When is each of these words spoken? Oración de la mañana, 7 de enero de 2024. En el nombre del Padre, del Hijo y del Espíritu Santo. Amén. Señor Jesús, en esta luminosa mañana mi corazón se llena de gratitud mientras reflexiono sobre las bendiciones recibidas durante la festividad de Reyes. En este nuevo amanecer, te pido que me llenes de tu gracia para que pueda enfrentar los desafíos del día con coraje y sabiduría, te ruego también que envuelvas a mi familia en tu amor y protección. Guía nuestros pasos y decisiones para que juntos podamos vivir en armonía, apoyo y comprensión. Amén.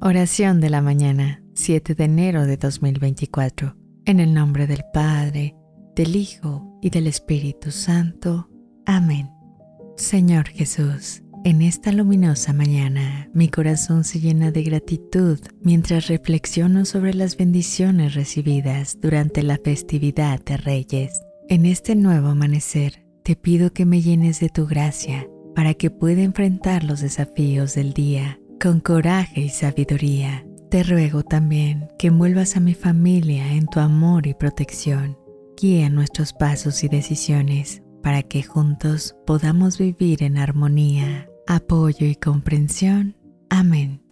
Oración 0.00 0.60
de 0.60 0.70
la 0.70 0.80
mañana, 0.80 1.42
7 1.54 1.96
de 1.96 2.04
enero 2.04 2.46
de 2.46 2.56
2024. 2.56 3.76
En 4.04 4.20
el 4.20 4.32
nombre 4.32 4.68
del 4.68 4.84
Padre, 4.94 5.56
del 5.96 6.14
Hijo 6.14 6.78
y 6.80 6.90
del 6.90 7.08
Espíritu 7.08 7.72
Santo. 7.72 8.48
Amén. 8.86 9.28
Señor 9.96 10.48
Jesús, 10.48 11.24
en 11.44 11.62
esta 11.62 11.90
luminosa 11.90 12.52
mañana 12.52 13.28
mi 13.34 13.48
corazón 13.48 14.04
se 14.04 14.20
llena 14.20 14.52
de 14.52 14.62
gratitud 14.62 15.40
mientras 15.60 16.06
reflexiono 16.06 16.84
sobre 16.84 17.12
las 17.12 17.36
bendiciones 17.36 18.14
recibidas 18.14 18.98
durante 19.00 19.42
la 19.42 19.58
festividad 19.58 20.40
de 20.44 20.56
Reyes. 20.56 21.20
En 21.48 21.66
este 21.66 21.96
nuevo 21.96 22.28
amanecer, 22.28 23.04
te 23.24 23.34
pido 23.34 23.72
que 23.72 23.84
me 23.84 24.00
llenes 24.00 24.38
de 24.40 24.48
tu 24.48 24.66
gracia 24.66 25.28
para 25.54 25.74
que 25.74 25.90
pueda 25.90 26.22
enfrentar 26.22 26.84
los 26.84 27.00
desafíos 27.00 27.74
del 27.74 27.92
día 27.92 28.38
con 28.60 28.80
coraje 28.80 29.42
y 29.42 29.50
sabiduría, 29.50 30.44
te 30.68 30.82
ruego 30.82 31.22
también 31.22 31.86
que 31.96 32.08
envuelvas 32.08 32.56
a 32.56 32.60
mi 32.60 32.74
familia 32.74 33.52
en 33.52 33.68
tu 33.68 33.78
amor 33.78 34.26
y 34.26 34.34
protección. 34.34 35.16
Guía 35.56 35.88
nuestros 35.90 36.32
pasos 36.32 36.82
y 36.82 36.88
decisiones 36.88 37.82
para 38.02 38.24
que 38.24 38.42
juntos 38.42 39.14
podamos 39.28 39.78
vivir 39.78 40.24
en 40.24 40.38
armonía, 40.38 41.30
apoyo 41.46 42.04
y 42.04 42.16
comprensión. 42.16 43.16
Amén. 43.48 44.02